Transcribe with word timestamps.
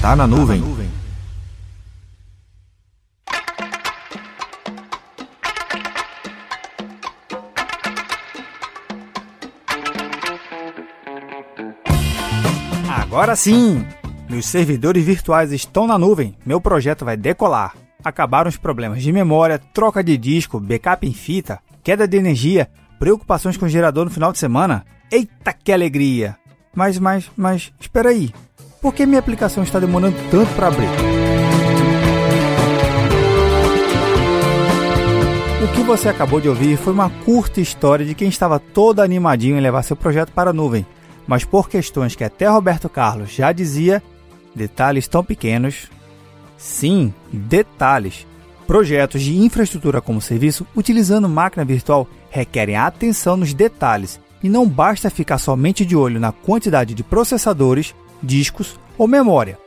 Tá 0.00 0.16
na 0.16 0.26
nuvem. 0.26 0.62
Agora 12.88 13.36
sim! 13.36 13.86
Meus 14.30 14.46
servidores 14.46 15.04
virtuais 15.04 15.52
estão 15.52 15.86
na 15.86 15.98
nuvem. 15.98 16.34
Meu 16.46 16.62
projeto 16.62 17.04
vai 17.04 17.18
decolar. 17.18 17.74
Acabaram 18.02 18.48
os 18.48 18.56
problemas 18.56 19.02
de 19.02 19.12
memória, 19.12 19.58
troca 19.58 20.02
de 20.02 20.16
disco, 20.16 20.58
backup 20.58 21.06
em 21.06 21.12
fita, 21.12 21.60
queda 21.84 22.08
de 22.08 22.16
energia, 22.16 22.70
preocupações 22.98 23.58
com 23.58 23.66
o 23.66 23.68
gerador 23.68 24.06
no 24.06 24.10
final 24.10 24.32
de 24.32 24.38
semana. 24.38 24.86
Eita 25.12 25.52
que 25.52 25.70
alegria! 25.70 26.38
Mas, 26.74 26.98
mas, 26.98 27.30
mas, 27.36 27.70
espera 27.78 28.08
aí. 28.08 28.32
Por 28.80 28.94
que 28.94 29.04
minha 29.04 29.18
aplicação 29.18 29.62
está 29.62 29.78
demorando 29.78 30.16
tanto 30.30 30.50
para 30.54 30.68
abrir? 30.68 30.88
O 35.62 35.74
que 35.74 35.82
você 35.82 36.08
acabou 36.08 36.40
de 36.40 36.48
ouvir 36.48 36.78
foi 36.78 36.94
uma 36.94 37.10
curta 37.10 37.60
história 37.60 38.06
de 38.06 38.14
quem 38.14 38.30
estava 38.30 38.58
todo 38.58 39.00
animadinho 39.00 39.58
em 39.58 39.60
levar 39.60 39.82
seu 39.82 39.94
projeto 39.94 40.32
para 40.32 40.48
a 40.48 40.52
nuvem, 40.54 40.86
mas 41.26 41.44
por 41.44 41.68
questões 41.68 42.16
que 42.16 42.24
até 42.24 42.48
Roberto 42.48 42.88
Carlos 42.88 43.30
já 43.30 43.52
dizia, 43.52 44.02
detalhes 44.54 45.06
tão 45.06 45.22
pequenos. 45.22 45.90
Sim, 46.56 47.12
detalhes. 47.30 48.26
Projetos 48.66 49.20
de 49.20 49.36
infraestrutura 49.36 50.00
como 50.00 50.22
serviço 50.22 50.66
utilizando 50.74 51.28
máquina 51.28 51.66
virtual 51.66 52.08
requerem 52.30 52.76
atenção 52.76 53.36
nos 53.36 53.52
detalhes 53.52 54.18
e 54.42 54.48
não 54.48 54.66
basta 54.66 55.10
ficar 55.10 55.36
somente 55.36 55.84
de 55.84 55.94
olho 55.94 56.18
na 56.18 56.32
quantidade 56.32 56.94
de 56.94 57.04
processadores, 57.04 57.94
discos 58.22 58.78
ou 58.96 59.06
memória. 59.06 59.58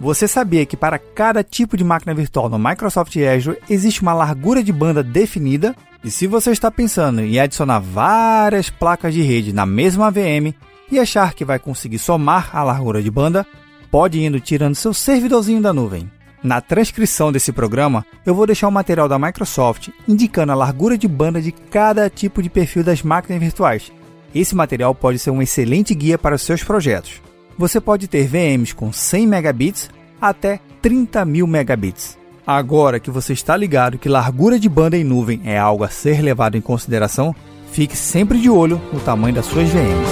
Você 0.00 0.26
sabia 0.26 0.64
que 0.64 0.78
para 0.78 0.98
cada 0.98 1.44
tipo 1.44 1.76
de 1.76 1.84
máquina 1.84 2.14
virtual 2.14 2.48
no 2.48 2.58
Microsoft 2.58 3.14
Azure 3.16 3.58
existe 3.68 4.00
uma 4.00 4.14
largura 4.14 4.62
de 4.62 4.72
banda 4.72 5.02
definida? 5.02 5.76
E 6.02 6.10
se 6.10 6.26
você 6.26 6.50
está 6.50 6.70
pensando 6.70 7.20
em 7.20 7.38
adicionar 7.38 7.80
várias 7.80 8.70
placas 8.70 9.12
de 9.12 9.20
rede 9.20 9.52
na 9.52 9.66
mesma 9.66 10.10
VM 10.10 10.54
e 10.90 10.98
achar 10.98 11.34
que 11.34 11.44
vai 11.44 11.58
conseguir 11.58 11.98
somar 11.98 12.48
a 12.56 12.62
largura 12.62 13.02
de 13.02 13.10
banda, 13.10 13.46
pode 13.90 14.18
ir 14.18 14.24
indo 14.24 14.40
tirando 14.40 14.74
seu 14.74 14.94
servidorzinho 14.94 15.60
da 15.60 15.72
nuvem. 15.72 16.10
Na 16.42 16.62
transcrição 16.62 17.30
desse 17.30 17.52
programa, 17.52 18.06
eu 18.24 18.34
vou 18.34 18.46
deixar 18.46 18.68
o 18.68 18.72
material 18.72 19.06
da 19.06 19.18
Microsoft 19.18 19.90
indicando 20.08 20.52
a 20.52 20.54
largura 20.54 20.96
de 20.96 21.06
banda 21.06 21.42
de 21.42 21.52
cada 21.52 22.08
tipo 22.08 22.42
de 22.42 22.48
perfil 22.48 22.82
das 22.82 23.02
máquinas 23.02 23.38
virtuais. 23.38 23.92
Esse 24.34 24.54
material 24.54 24.94
pode 24.94 25.18
ser 25.18 25.30
um 25.30 25.42
excelente 25.42 25.94
guia 25.94 26.16
para 26.16 26.36
os 26.36 26.42
seus 26.42 26.64
projetos. 26.64 27.20
Você 27.60 27.78
pode 27.78 28.08
ter 28.08 28.26
VMs 28.26 28.74
com 28.74 28.90
100 28.90 29.26
megabits 29.26 29.90
até 30.18 30.60
30 30.80 31.26
mil 31.26 31.46
megabits. 31.46 32.16
Agora 32.46 32.98
que 32.98 33.10
você 33.10 33.34
está 33.34 33.54
ligado 33.54 33.98
que 33.98 34.08
largura 34.08 34.58
de 34.58 34.66
banda 34.66 34.96
em 34.96 35.04
nuvem 35.04 35.42
é 35.44 35.58
algo 35.58 35.84
a 35.84 35.90
ser 35.90 36.22
levado 36.22 36.56
em 36.56 36.62
consideração, 36.62 37.36
fique 37.70 37.94
sempre 37.94 38.40
de 38.40 38.48
olho 38.48 38.80
no 38.90 38.98
tamanho 39.00 39.34
das 39.34 39.44
suas 39.44 39.68
VMs. 39.68 40.10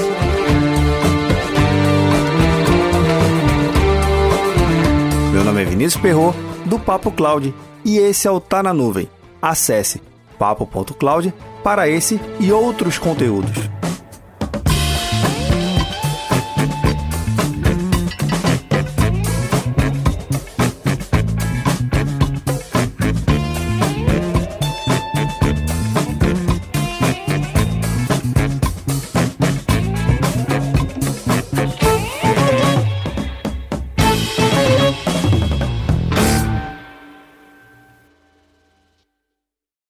Meu 5.33 5.43
nome 5.43 5.63
é 5.63 5.65
Vinícius 5.65 6.03
Perro 6.03 6.35
do 6.67 6.79
Papo 6.79 7.11
Cloud, 7.11 7.55
e 7.83 7.97
esse 7.97 8.29
é 8.29 8.31
o 8.31 8.41
Tá 8.41 8.63
na 8.63 8.75
Nuvem. 8.75 9.09
Acesse 9.41 10.03
papo.cloud 10.39 11.33
para 11.65 11.89
esse 11.89 12.21
e 12.39 12.53
outros 12.53 12.99
conteúdos. 12.99 13.71